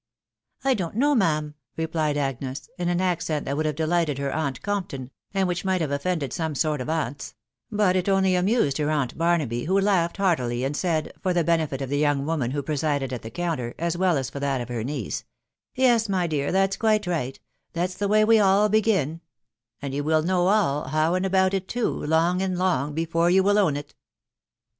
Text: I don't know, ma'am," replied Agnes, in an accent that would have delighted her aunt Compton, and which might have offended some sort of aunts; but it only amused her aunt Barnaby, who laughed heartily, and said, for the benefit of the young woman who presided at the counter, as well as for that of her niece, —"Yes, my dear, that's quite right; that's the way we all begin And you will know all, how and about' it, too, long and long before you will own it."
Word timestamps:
I 0.63 0.73
don't 0.73 0.95
know, 0.95 1.13
ma'am," 1.13 1.53
replied 1.77 2.17
Agnes, 2.17 2.67
in 2.79 2.89
an 2.89 2.99
accent 2.99 3.45
that 3.45 3.55
would 3.55 3.67
have 3.67 3.75
delighted 3.75 4.17
her 4.17 4.33
aunt 4.33 4.59
Compton, 4.63 5.11
and 5.31 5.47
which 5.47 5.63
might 5.63 5.79
have 5.79 5.91
offended 5.91 6.33
some 6.33 6.55
sort 6.55 6.81
of 6.81 6.89
aunts; 6.89 7.35
but 7.71 7.95
it 7.95 8.09
only 8.09 8.33
amused 8.33 8.79
her 8.79 8.89
aunt 8.89 9.15
Barnaby, 9.15 9.65
who 9.65 9.79
laughed 9.79 10.17
heartily, 10.17 10.63
and 10.63 10.75
said, 10.75 11.13
for 11.21 11.33
the 11.35 11.43
benefit 11.43 11.83
of 11.83 11.91
the 11.91 11.99
young 11.99 12.25
woman 12.25 12.49
who 12.49 12.63
presided 12.63 13.13
at 13.13 13.21
the 13.21 13.29
counter, 13.29 13.75
as 13.77 13.95
well 13.95 14.17
as 14.17 14.31
for 14.31 14.39
that 14.39 14.59
of 14.59 14.69
her 14.69 14.83
niece, 14.83 15.23
—"Yes, 15.75 16.09
my 16.09 16.25
dear, 16.25 16.51
that's 16.51 16.77
quite 16.77 17.05
right; 17.05 17.39
that's 17.73 17.93
the 17.93 18.07
way 18.07 18.25
we 18.25 18.39
all 18.39 18.69
begin 18.69 19.21
And 19.83 19.93
you 19.93 20.03
will 20.03 20.23
know 20.23 20.47
all, 20.47 20.87
how 20.87 21.13
and 21.13 21.27
about' 21.27 21.53
it, 21.53 21.67
too, 21.67 21.91
long 21.91 22.41
and 22.41 22.57
long 22.57 22.95
before 22.95 23.29
you 23.29 23.43
will 23.43 23.59
own 23.59 23.77
it." 23.77 23.93